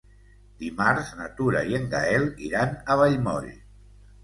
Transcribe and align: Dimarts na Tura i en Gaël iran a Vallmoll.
Dimarts 0.61 1.11
na 1.19 1.27
Tura 1.41 1.61
i 1.73 1.77
en 1.81 1.85
Gaël 1.93 2.27
iran 2.49 2.75
a 2.95 2.99
Vallmoll. 3.03 3.49